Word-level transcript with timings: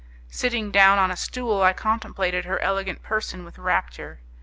Sitting 0.31 0.71
down 0.71 0.97
on 0.97 1.11
a 1.11 1.15
stool 1.15 1.61
I 1.61 1.73
contemplated 1.73 2.43
her 2.45 2.57
elegant 2.59 3.03
person 3.03 3.45
with 3.45 3.59
rapture. 3.59 4.19